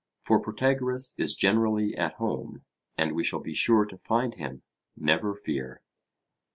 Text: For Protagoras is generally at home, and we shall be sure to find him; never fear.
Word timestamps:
For 0.19 0.39
Protagoras 0.39 1.13
is 1.19 1.35
generally 1.35 1.93
at 1.95 2.13
home, 2.15 2.63
and 2.97 3.11
we 3.13 3.23
shall 3.23 3.39
be 3.39 3.53
sure 3.53 3.85
to 3.85 3.99
find 3.99 4.33
him; 4.33 4.63
never 4.97 5.35
fear. 5.35 5.83